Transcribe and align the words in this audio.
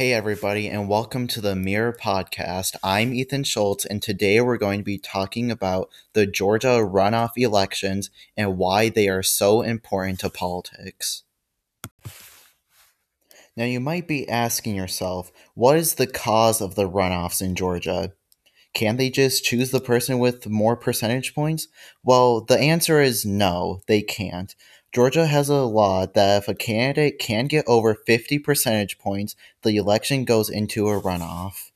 Hey, 0.00 0.14
everybody, 0.14 0.66
and 0.66 0.88
welcome 0.88 1.26
to 1.26 1.42
the 1.42 1.54
Mirror 1.54 1.98
Podcast. 2.00 2.74
I'm 2.82 3.12
Ethan 3.12 3.44
Schultz, 3.44 3.84
and 3.84 4.00
today 4.00 4.40
we're 4.40 4.56
going 4.56 4.80
to 4.80 4.82
be 4.82 4.96
talking 4.96 5.50
about 5.50 5.90
the 6.14 6.24
Georgia 6.24 6.78
runoff 6.82 7.32
elections 7.36 8.08
and 8.34 8.56
why 8.56 8.88
they 8.88 9.10
are 9.10 9.22
so 9.22 9.60
important 9.60 10.20
to 10.20 10.30
politics. 10.30 11.24
Now, 13.54 13.64
you 13.64 13.78
might 13.78 14.08
be 14.08 14.26
asking 14.26 14.74
yourself, 14.74 15.30
what 15.52 15.76
is 15.76 15.96
the 15.96 16.06
cause 16.06 16.62
of 16.62 16.76
the 16.76 16.88
runoffs 16.88 17.42
in 17.42 17.54
Georgia? 17.54 18.14
Can 18.72 18.96
they 18.96 19.10
just 19.10 19.44
choose 19.44 19.70
the 19.70 19.80
person 19.80 20.18
with 20.18 20.48
more 20.48 20.76
percentage 20.76 21.34
points? 21.34 21.68
Well, 22.02 22.40
the 22.40 22.58
answer 22.58 23.02
is 23.02 23.26
no, 23.26 23.82
they 23.86 24.00
can't. 24.00 24.54
Georgia 24.92 25.26
has 25.26 25.48
a 25.48 25.62
law 25.62 26.04
that 26.04 26.42
if 26.42 26.48
a 26.48 26.54
candidate 26.54 27.20
can 27.20 27.46
get 27.46 27.64
over 27.68 27.94
50 27.94 28.40
percentage 28.40 28.98
points, 28.98 29.36
the 29.62 29.76
election 29.76 30.24
goes 30.24 30.50
into 30.50 30.88
a 30.88 31.00
runoff. 31.00 31.70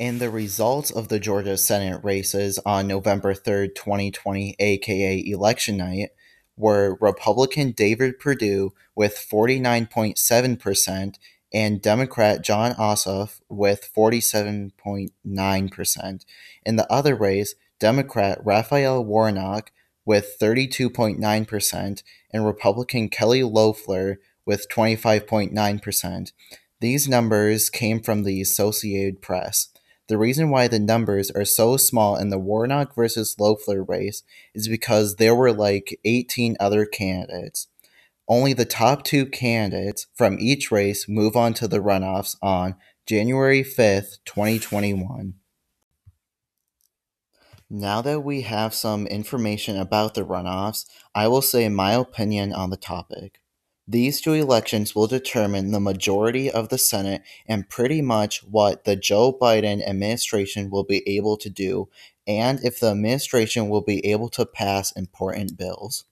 And 0.00 0.20
the 0.20 0.30
results 0.30 0.90
of 0.90 1.06
the 1.08 1.20
Georgia 1.20 1.56
Senate 1.56 2.04
races 2.04 2.58
on 2.66 2.86
November 2.86 3.34
3rd, 3.34 3.74
2020, 3.74 4.54
aka 4.58 5.24
election 5.26 5.76
night, 5.76 6.10
were 6.56 6.96
Republican 7.00 7.72
David 7.72 8.18
Perdue 8.18 8.72
with 8.96 9.14
49.7% 9.14 11.14
and 11.52 11.80
Democrat 11.80 12.42
Jon 12.42 12.74
Ossoff 12.74 13.40
with 13.48 13.88
47.9%. 13.96 16.24
In 16.66 16.76
the 16.76 16.92
other 16.92 17.14
race, 17.14 17.54
Democrat 17.78 18.40
Raphael 18.44 19.04
Warnock 19.04 19.70
with 20.08 20.38
32.9% 20.40 22.02
and 22.32 22.46
Republican 22.46 23.10
Kelly 23.10 23.42
Loeffler 23.42 24.18
with 24.46 24.66
25.9%. 24.70 26.32
These 26.80 27.08
numbers 27.08 27.68
came 27.68 28.00
from 28.00 28.22
the 28.22 28.40
Associated 28.40 29.20
Press. 29.20 29.68
The 30.08 30.16
reason 30.16 30.48
why 30.48 30.66
the 30.66 30.78
numbers 30.78 31.30
are 31.32 31.44
so 31.44 31.76
small 31.76 32.16
in 32.16 32.30
the 32.30 32.38
Warnock 32.38 32.94
versus 32.94 33.36
Loeffler 33.38 33.84
race 33.84 34.22
is 34.54 34.66
because 34.66 35.16
there 35.16 35.34
were 35.34 35.52
like 35.52 36.00
18 36.06 36.56
other 36.58 36.86
candidates. 36.86 37.68
Only 38.26 38.54
the 38.54 38.64
top 38.64 39.04
two 39.04 39.26
candidates 39.26 40.06
from 40.14 40.38
each 40.40 40.70
race 40.70 41.06
move 41.06 41.36
on 41.36 41.52
to 41.54 41.68
the 41.68 41.80
runoffs 41.80 42.34
on 42.40 42.76
January 43.04 43.62
5th, 43.62 44.20
2021. 44.24 45.34
Now 47.70 48.00
that 48.00 48.20
we 48.20 48.42
have 48.42 48.72
some 48.72 49.06
information 49.06 49.76
about 49.76 50.14
the 50.14 50.24
runoffs, 50.24 50.86
I 51.14 51.28
will 51.28 51.42
say 51.42 51.68
my 51.68 51.92
opinion 51.92 52.54
on 52.54 52.70
the 52.70 52.78
topic. 52.78 53.40
These 53.86 54.22
two 54.22 54.32
elections 54.32 54.94
will 54.94 55.06
determine 55.06 55.70
the 55.70 55.80
majority 55.80 56.50
of 56.50 56.70
the 56.70 56.78
Senate 56.78 57.22
and 57.46 57.68
pretty 57.68 58.00
much 58.00 58.42
what 58.44 58.84
the 58.84 58.96
Joe 58.96 59.36
Biden 59.38 59.86
administration 59.86 60.70
will 60.70 60.84
be 60.84 61.06
able 61.06 61.36
to 61.38 61.50
do, 61.50 61.88
and 62.26 62.58
if 62.64 62.80
the 62.80 62.90
administration 62.90 63.68
will 63.68 63.82
be 63.82 64.04
able 64.06 64.30
to 64.30 64.46
pass 64.46 64.92
important 64.92 65.58
bills. 65.58 66.04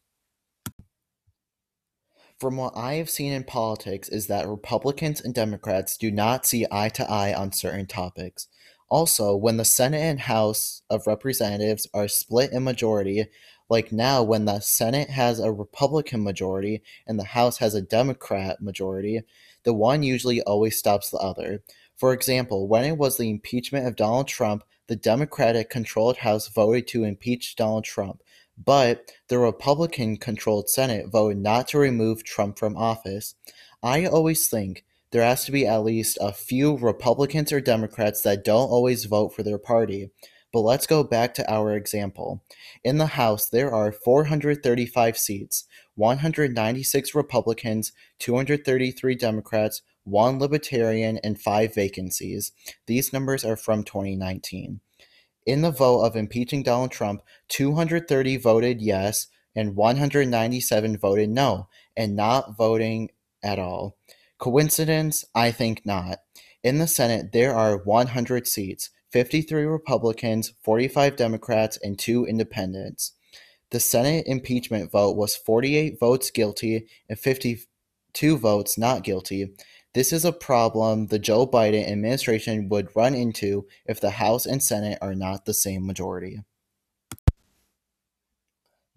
From 2.38 2.58
what 2.58 2.76
I 2.76 2.94
have 2.94 3.08
seen 3.08 3.32
in 3.32 3.44
politics 3.44 4.10
is 4.10 4.26
that 4.26 4.46
Republicans 4.46 5.22
and 5.22 5.34
Democrats 5.34 5.96
do 5.96 6.10
not 6.10 6.44
see 6.44 6.66
eye 6.70 6.90
to 6.90 7.10
eye 7.10 7.32
on 7.32 7.52
certain 7.52 7.86
topics. 7.86 8.46
Also, 8.88 9.34
when 9.34 9.56
the 9.56 9.64
Senate 9.64 10.00
and 10.00 10.20
House 10.20 10.82
of 10.88 11.06
Representatives 11.06 11.86
are 11.92 12.08
split 12.08 12.52
in 12.52 12.62
majority, 12.62 13.26
like 13.68 13.90
now 13.90 14.22
when 14.22 14.44
the 14.44 14.60
Senate 14.60 15.10
has 15.10 15.40
a 15.40 15.52
Republican 15.52 16.22
majority 16.22 16.82
and 17.06 17.18
the 17.18 17.24
House 17.24 17.58
has 17.58 17.74
a 17.74 17.82
Democrat 17.82 18.62
majority, 18.62 19.22
the 19.64 19.74
one 19.74 20.04
usually 20.04 20.40
always 20.42 20.78
stops 20.78 21.10
the 21.10 21.18
other. 21.18 21.62
For 21.96 22.12
example, 22.12 22.68
when 22.68 22.84
it 22.84 22.96
was 22.96 23.16
the 23.16 23.28
impeachment 23.28 23.86
of 23.86 23.96
Donald 23.96 24.28
Trump, 24.28 24.62
the 24.86 24.96
Democratic 24.96 25.68
controlled 25.68 26.18
House 26.18 26.48
voted 26.48 26.86
to 26.88 27.02
impeach 27.02 27.56
Donald 27.56 27.84
Trump, 27.84 28.22
but 28.56 29.10
the 29.28 29.38
Republican 29.38 30.16
controlled 30.16 30.70
Senate 30.70 31.08
voted 31.08 31.38
not 31.38 31.66
to 31.68 31.78
remove 31.78 32.22
Trump 32.22 32.58
from 32.58 32.76
office. 32.76 33.34
I 33.82 34.06
always 34.06 34.46
think 34.48 34.84
there 35.10 35.22
has 35.22 35.44
to 35.44 35.52
be 35.52 35.66
at 35.66 35.84
least 35.84 36.18
a 36.20 36.32
few 36.32 36.76
Republicans 36.76 37.52
or 37.52 37.60
Democrats 37.60 38.22
that 38.22 38.44
don't 38.44 38.68
always 38.68 39.04
vote 39.04 39.34
for 39.34 39.42
their 39.42 39.58
party. 39.58 40.10
But 40.52 40.60
let's 40.60 40.86
go 40.86 41.04
back 41.04 41.34
to 41.34 41.52
our 41.52 41.76
example. 41.76 42.42
In 42.82 42.98
the 42.98 43.06
House, 43.06 43.48
there 43.48 43.74
are 43.74 43.92
435 43.92 45.18
seats, 45.18 45.64
196 45.96 47.14
Republicans, 47.14 47.92
233 48.20 49.14
Democrats, 49.16 49.82
one 50.04 50.38
Libertarian, 50.38 51.18
and 51.18 51.40
five 51.40 51.74
vacancies. 51.74 52.52
These 52.86 53.12
numbers 53.12 53.44
are 53.44 53.56
from 53.56 53.82
2019. 53.82 54.80
In 55.44 55.62
the 55.62 55.70
vote 55.70 56.02
of 56.02 56.16
impeaching 56.16 56.62
Donald 56.62 56.90
Trump, 56.90 57.22
230 57.48 58.36
voted 58.36 58.80
yes 58.80 59.28
and 59.54 59.74
197 59.74 60.98
voted 60.98 61.30
no, 61.30 61.68
and 61.96 62.14
not 62.14 62.56
voting 62.56 63.10
at 63.42 63.58
all. 63.58 63.96
Coincidence? 64.38 65.24
I 65.34 65.50
think 65.50 65.86
not. 65.86 66.18
In 66.62 66.78
the 66.78 66.86
Senate, 66.86 67.32
there 67.32 67.54
are 67.54 67.78
100 67.78 68.46
seats. 68.46 68.90
53 69.12 69.64
Republicans, 69.64 70.52
45 70.62 71.16
Democrats, 71.16 71.78
and 71.82 71.98
2 71.98 72.26
independents. 72.26 73.12
The 73.70 73.80
Senate 73.80 74.26
impeachment 74.26 74.92
vote 74.92 75.16
was 75.16 75.36
48 75.36 75.98
votes 75.98 76.30
guilty 76.30 76.86
and 77.08 77.18
52 77.18 78.38
votes 78.38 78.76
not 78.76 79.04
guilty. 79.04 79.54
This 79.94 80.12
is 80.12 80.24
a 80.24 80.32
problem 80.32 81.06
the 81.06 81.18
Joe 81.18 81.46
Biden 81.46 81.88
administration 81.88 82.68
would 82.68 82.94
run 82.94 83.14
into 83.14 83.66
if 83.86 84.00
the 84.00 84.10
House 84.10 84.44
and 84.44 84.62
Senate 84.62 84.98
are 85.00 85.14
not 85.14 85.46
the 85.46 85.54
same 85.54 85.86
majority. 85.86 86.40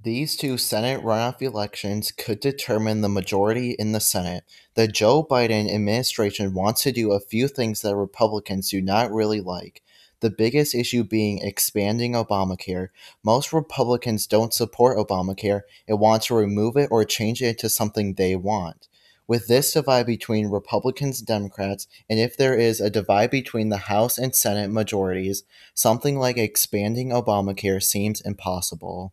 These 0.02 0.38
two 0.38 0.58
Senate 0.58 1.04
runoff 1.04 1.42
elections 1.42 2.14
could 2.14 2.40
determine 2.40 3.02
the 3.02 3.10
majority 3.10 3.72
in 3.72 3.92
the 3.92 4.00
Senate. 4.00 4.46
The 4.76 4.88
Joe 4.88 5.28
Biden 5.30 5.70
administration 5.70 6.54
wants 6.54 6.84
to 6.84 6.94
do 6.94 7.12
a 7.12 7.20
few 7.20 7.50
things 7.50 7.82
that 7.82 7.98
Republicans 7.98 8.70
do 8.70 8.82
not 8.82 9.12
really 9.12 9.42
like. 9.42 9.82
The 10.22 10.30
biggest 10.30 10.74
issue 10.74 11.04
being 11.04 11.40
expanding 11.40 12.14
Obamacare. 12.14 12.88
Most 13.26 13.52
Republicans 13.52 14.26
don't 14.26 14.54
support 14.54 14.98
Obamacare 14.98 15.64
and 15.86 16.00
want 16.00 16.24
to 16.24 16.34
remove 16.34 16.78
it 16.78 16.88
or 16.90 17.04
change 17.04 17.42
it 17.42 17.58
to 17.58 17.68
something 17.68 18.14
they 18.14 18.38
want. 18.38 18.88
With 19.28 19.48
this 19.48 19.74
divide 19.74 20.06
between 20.06 20.48
Republicans 20.48 21.20
and 21.20 21.28
Democrats, 21.28 21.88
and 22.10 22.22
if 22.22 22.38
there 22.38 22.56
is 22.56 22.80
a 22.80 22.90
divide 22.90 23.32
between 23.32 23.68
the 23.68 23.76
House 23.76 24.18
and 24.18 24.34
Senate 24.34 24.72
majorities, 24.72 25.44
something 25.74 26.18
like 26.18 26.38
expanding 26.38 27.10
Obamacare 27.10 27.84
seems 27.84 28.22
impossible. 28.22 29.12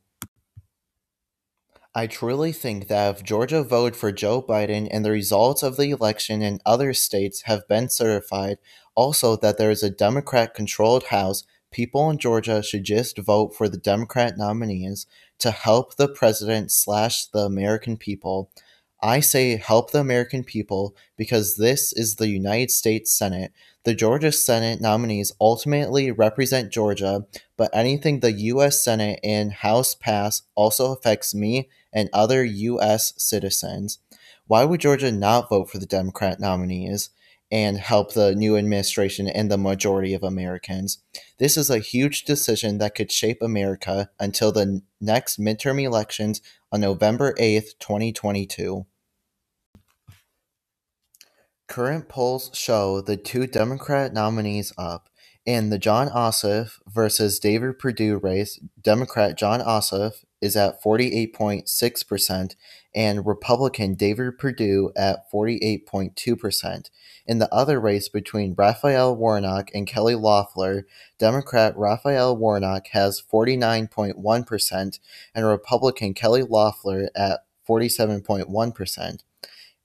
I 1.96 2.06
truly 2.06 2.52
think 2.52 2.88
that 2.88 3.16
if 3.16 3.24
Georgia 3.24 3.62
voted 3.62 3.96
for 3.96 4.12
Joe 4.12 4.42
Biden 4.42 4.86
and 4.90 5.02
the 5.02 5.10
results 5.10 5.62
of 5.62 5.78
the 5.78 5.88
election 5.88 6.42
in 6.42 6.60
other 6.66 6.92
states 6.92 7.44
have 7.44 7.66
been 7.68 7.88
certified, 7.88 8.58
also 8.94 9.34
that 9.36 9.56
there 9.56 9.70
is 9.70 9.82
a 9.82 9.88
Democrat 9.88 10.52
controlled 10.52 11.04
House, 11.04 11.44
people 11.70 12.10
in 12.10 12.18
Georgia 12.18 12.62
should 12.62 12.84
just 12.84 13.16
vote 13.16 13.56
for 13.56 13.66
the 13.66 13.78
Democrat 13.78 14.36
nominees 14.36 15.06
to 15.38 15.50
help 15.50 15.96
the 15.96 16.06
president 16.06 16.70
slash 16.70 17.24
the 17.28 17.38
American 17.38 17.96
people. 17.96 18.50
I 19.02 19.20
say 19.20 19.56
help 19.56 19.90
the 19.90 20.00
American 20.00 20.44
people 20.44 20.94
because 21.16 21.56
this 21.56 21.94
is 21.94 22.16
the 22.16 22.28
United 22.28 22.70
States 22.70 23.10
Senate. 23.10 23.52
The 23.84 23.94
Georgia 23.94 24.32
Senate 24.32 24.82
nominees 24.82 25.32
ultimately 25.40 26.10
represent 26.10 26.72
Georgia, 26.72 27.24
but 27.56 27.70
anything 27.72 28.20
the 28.20 28.32
U.S. 28.32 28.84
Senate 28.84 29.18
and 29.22 29.50
House 29.50 29.94
pass 29.94 30.42
also 30.54 30.92
affects 30.92 31.34
me 31.34 31.70
and 31.96 32.10
other 32.12 32.44
U.S. 32.44 33.14
citizens. 33.16 33.98
Why 34.46 34.64
would 34.64 34.82
Georgia 34.82 35.10
not 35.10 35.48
vote 35.48 35.70
for 35.70 35.78
the 35.78 35.86
Democrat 35.86 36.38
nominees 36.38 37.08
and 37.50 37.78
help 37.78 38.12
the 38.12 38.34
new 38.34 38.56
administration 38.56 39.26
and 39.26 39.50
the 39.50 39.56
majority 39.56 40.12
of 40.12 40.22
Americans? 40.22 40.98
This 41.38 41.56
is 41.56 41.70
a 41.70 41.78
huge 41.78 42.24
decision 42.24 42.76
that 42.78 42.94
could 42.94 43.10
shape 43.10 43.40
America 43.40 44.10
until 44.20 44.52
the 44.52 44.82
next 45.00 45.40
midterm 45.40 45.82
elections 45.82 46.42
on 46.70 46.82
November 46.82 47.32
8th, 47.40 47.78
2022. 47.80 48.84
Current 51.66 52.08
polls 52.08 52.50
show 52.52 53.00
the 53.00 53.16
two 53.16 53.46
Democrat 53.46 54.12
nominees 54.12 54.72
up. 54.76 55.08
In 55.46 55.70
the 55.70 55.78
Jon 55.78 56.08
Ossoff 56.08 56.80
versus 56.88 57.38
David 57.38 57.78
Perdue 57.78 58.18
race, 58.18 58.60
Democrat 58.82 59.38
Jon 59.38 59.60
Ossoff 59.60 60.24
is 60.40 60.56
at 60.56 60.82
48.6% 60.82 62.54
and 62.94 63.26
Republican 63.26 63.94
David 63.94 64.38
Perdue 64.38 64.92
at 64.96 65.30
48.2%. 65.32 66.90
In 67.26 67.38
the 67.38 67.52
other 67.52 67.80
race 67.80 68.08
between 68.08 68.54
Raphael 68.56 69.16
Warnock 69.16 69.70
and 69.74 69.86
Kelly 69.86 70.14
Loeffler, 70.14 70.86
Democrat 71.18 71.76
Raphael 71.76 72.36
Warnock 72.36 72.88
has 72.88 73.22
49.1% 73.22 74.98
and 75.34 75.46
Republican 75.46 76.14
Kelly 76.14 76.42
Loeffler 76.42 77.10
at 77.14 77.40
47.1%. 77.68 79.22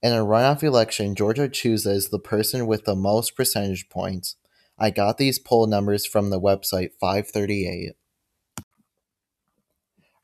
In 0.02 0.12
a 0.12 0.16
runoff 0.16 0.62
election, 0.62 1.14
Georgia 1.14 1.48
chooses 1.48 2.08
the 2.08 2.18
person 2.18 2.66
with 2.66 2.84
the 2.84 2.96
most 2.96 3.36
percentage 3.36 3.88
points. 3.88 4.36
I 4.78 4.90
got 4.90 5.16
these 5.16 5.38
poll 5.38 5.66
numbers 5.66 6.04
from 6.04 6.30
the 6.30 6.40
website 6.40 6.90
538. 7.00 7.92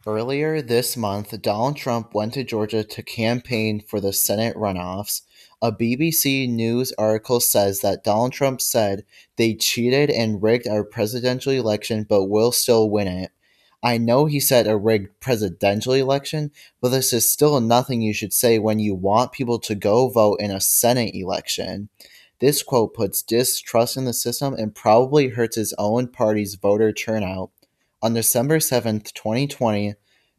Earlier 0.06 0.62
this 0.62 0.96
month, 0.96 1.42
Donald 1.42 1.76
Trump 1.76 2.14
went 2.14 2.34
to 2.34 2.44
Georgia 2.44 2.84
to 2.84 3.02
campaign 3.02 3.80
for 3.80 4.00
the 4.00 4.12
Senate 4.12 4.56
runoffs. 4.56 5.22
A 5.60 5.72
BBC 5.72 6.48
News 6.48 6.92
article 6.96 7.40
says 7.40 7.80
that 7.80 8.04
Donald 8.04 8.32
Trump 8.32 8.60
said 8.60 9.04
they 9.36 9.54
cheated 9.54 10.08
and 10.08 10.40
rigged 10.40 10.68
our 10.68 10.84
presidential 10.84 11.52
election, 11.52 12.06
but 12.08 12.26
will 12.26 12.52
still 12.52 12.88
win 12.88 13.08
it. 13.08 13.32
I 13.82 13.98
know 13.98 14.26
he 14.26 14.38
said 14.38 14.68
a 14.68 14.76
rigged 14.76 15.18
presidential 15.18 15.94
election, 15.94 16.52
but 16.80 16.90
this 16.90 17.12
is 17.12 17.28
still 17.28 17.60
nothing 17.60 18.00
you 18.00 18.12
should 18.14 18.32
say 18.32 18.60
when 18.60 18.78
you 18.78 18.94
want 18.94 19.32
people 19.32 19.58
to 19.58 19.74
go 19.74 20.08
vote 20.08 20.40
in 20.40 20.52
a 20.52 20.60
Senate 20.60 21.14
election. 21.14 21.88
This 22.38 22.62
quote 22.62 22.94
puts 22.94 23.20
distrust 23.20 23.96
in 23.96 24.04
the 24.04 24.12
system 24.12 24.54
and 24.54 24.72
probably 24.72 25.30
hurts 25.30 25.56
his 25.56 25.74
own 25.76 26.06
party's 26.06 26.54
voter 26.54 26.92
turnout. 26.92 27.50
On 28.00 28.14
December 28.14 28.58
7th, 28.58 29.12
2020, 29.12 29.94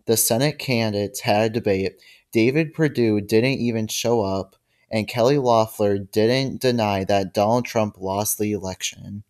the 0.06 0.16
Senate 0.16 0.58
candidates 0.60 1.20
had 1.20 1.42
a 1.42 1.54
debate. 1.54 2.02
David 2.32 2.74
Perdue 2.74 3.20
didn't 3.20 3.60
even 3.60 3.88
show 3.88 4.22
up, 4.22 4.56
and 4.90 5.10
Kelly 5.10 5.38
Loeffler 5.38 5.98
didn't 5.98 6.62
deny 6.62 7.04
that 7.04 7.34
Donald 7.34 7.66
Trump 7.66 7.98
lost 8.00 8.38
the 8.38 8.54
election. 8.54 9.24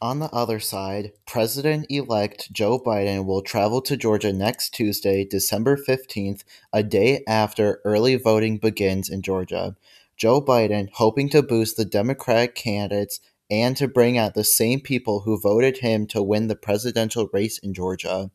On 0.00 0.20
the 0.20 0.30
other 0.30 0.58
side, 0.58 1.12
President 1.26 1.84
elect 1.90 2.50
Joe 2.50 2.78
Biden 2.78 3.26
will 3.26 3.42
travel 3.42 3.82
to 3.82 3.96
Georgia 3.96 4.32
next 4.32 4.70
Tuesday, 4.70 5.26
December 5.26 5.76
15th, 5.76 6.44
a 6.72 6.82
day 6.82 7.24
after 7.28 7.82
early 7.84 8.16
voting 8.16 8.56
begins 8.56 9.10
in 9.10 9.20
Georgia. 9.20 9.76
Joe 10.16 10.40
Biden, 10.40 10.88
hoping 10.94 11.28
to 11.28 11.42
boost 11.42 11.76
the 11.76 11.84
Democratic 11.84 12.54
candidates 12.54 13.20
and 13.50 13.76
to 13.76 13.88
bring 13.88 14.18
out 14.18 14.34
the 14.34 14.44
same 14.44 14.80
people 14.80 15.20
who 15.20 15.40
voted 15.40 15.78
him 15.78 16.06
to 16.08 16.22
win 16.22 16.48
the 16.48 16.56
presidential 16.56 17.28
race 17.32 17.58
in 17.58 17.74
Georgia. 17.74 18.30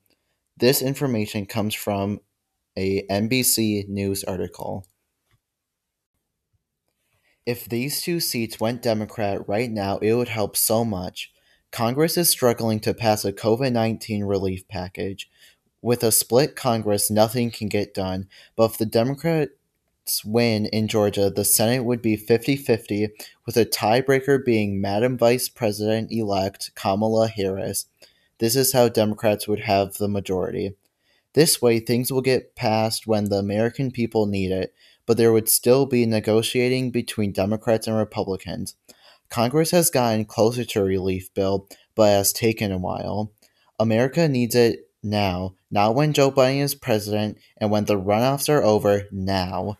This 0.57 0.81
information 0.81 1.45
comes 1.45 1.75
from 1.75 2.19
a 2.77 3.05
NBC 3.07 3.87
News 3.87 4.23
article. 4.23 4.85
If 7.45 7.67
these 7.67 8.01
two 8.01 8.19
seats 8.19 8.59
went 8.59 8.81
Democrat 8.81 9.47
right 9.47 9.69
now, 9.69 9.97
it 9.97 10.13
would 10.13 10.29
help 10.29 10.55
so 10.55 10.85
much. 10.85 11.31
Congress 11.71 12.17
is 12.17 12.29
struggling 12.29 12.79
to 12.81 12.93
pass 12.93 13.25
a 13.25 13.33
COVID 13.33 13.71
19 13.73 14.23
relief 14.23 14.67
package. 14.67 15.29
With 15.81 16.03
a 16.03 16.11
split 16.11 16.55
Congress, 16.55 17.11
nothing 17.11 17.51
can 17.51 17.67
get 17.67 17.93
done, 17.93 18.27
but 18.55 18.71
if 18.71 18.77
the 18.77 18.85
Democrats 18.85 19.51
win 20.25 20.65
in 20.67 20.87
Georgia, 20.87 21.29
the 21.29 21.45
Senate 21.45 21.83
would 21.83 22.01
be 22.01 22.15
50 22.15 22.55
50, 22.55 23.09
with 23.45 23.57
a 23.57 23.65
tiebreaker 23.65 24.43
being 24.43 24.81
Madam 24.81 25.17
Vice 25.17 25.49
President 25.49 26.11
elect 26.11 26.71
Kamala 26.75 27.27
Harris. 27.27 27.85
This 28.39 28.55
is 28.55 28.73
how 28.73 28.89
Democrats 28.89 29.47
would 29.47 29.61
have 29.61 29.93
the 29.93 30.07
majority. 30.07 30.75
This 31.33 31.61
way, 31.61 31.79
things 31.79 32.11
will 32.11 32.21
get 32.21 32.55
passed 32.55 33.07
when 33.07 33.29
the 33.29 33.37
American 33.37 33.91
people 33.91 34.25
need 34.25 34.51
it, 34.51 34.73
but 35.05 35.17
there 35.17 35.33
would 35.33 35.49
still 35.49 35.85
be 35.85 36.05
negotiating 36.05 36.91
between 36.91 37.31
Democrats 37.31 37.87
and 37.87 37.97
Republicans. 37.97 38.75
Congress 39.29 39.71
has 39.71 39.89
gotten 39.89 40.25
closer 40.25 40.63
to 40.63 40.81
a 40.81 40.83
relief 40.83 41.33
bill, 41.33 41.67
but 41.95 42.09
has 42.09 42.31
taken 42.31 42.71
a 42.71 42.77
while. 42.77 43.31
America 43.79 44.27
needs 44.27 44.55
it 44.55 44.89
now, 45.01 45.55
not 45.71 45.95
when 45.95 46.13
Joe 46.13 46.31
Biden 46.31 46.61
is 46.61 46.75
president 46.75 47.37
and 47.57 47.71
when 47.71 47.85
the 47.85 47.99
runoffs 47.99 48.47
are 48.47 48.63
over, 48.63 49.07
now. 49.11 49.77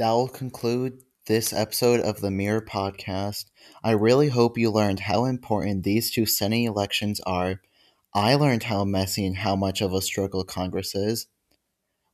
That 0.00 0.12
will 0.12 0.28
conclude 0.28 1.02
this 1.26 1.52
episode 1.52 2.00
of 2.00 2.22
the 2.22 2.30
Mirror 2.30 2.62
Podcast. 2.62 3.50
I 3.84 3.90
really 3.90 4.30
hope 4.30 4.56
you 4.56 4.70
learned 4.70 5.00
how 5.00 5.26
important 5.26 5.84
these 5.84 6.10
two 6.10 6.24
Senate 6.24 6.64
elections 6.64 7.20
are. 7.26 7.60
I 8.14 8.34
learned 8.36 8.62
how 8.62 8.86
messy 8.86 9.26
and 9.26 9.36
how 9.36 9.56
much 9.56 9.82
of 9.82 9.92
a 9.92 10.00
struggle 10.00 10.42
Congress 10.42 10.94
is. 10.94 11.26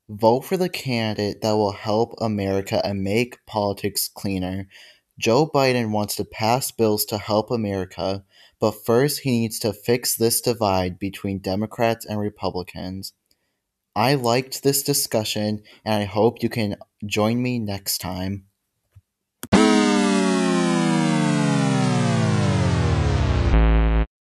Vote 0.09 0.41
for 0.41 0.57
the 0.57 0.69
candidate 0.69 1.43
that 1.43 1.53
will 1.53 1.71
help 1.71 2.15
America 2.21 2.85
and 2.85 3.05
make 3.05 3.47
politics 3.47 4.09
cleaner. 4.13 4.67
Joe 5.17 5.49
Biden 5.49 5.93
wants 5.93 6.17
to 6.17 6.25
pass 6.25 6.73
bills 6.73 7.05
to 7.05 7.19
help 7.19 7.53
America, 7.53 8.25
but 8.59 8.85
first 8.85 9.21
he 9.21 9.31
needs 9.31 9.61
to 9.61 9.73
fix 9.73 10.17
this 10.17 10.41
divide 10.41 10.99
between 10.99 11.39
Democrats 11.39 12.05
and 12.05 12.19
Republicans. 12.19 13.13
I 13.97 14.15
liked 14.15 14.63
this 14.63 14.85
discussion 14.85 15.65
and 15.85 15.95
I 15.95 16.05
hope 16.05 16.41
you 16.41 16.49
can 16.49 16.77
join 17.05 17.43
me 17.43 17.59
next 17.59 17.99
time. 17.99 18.47